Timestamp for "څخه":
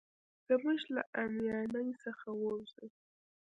2.03-2.27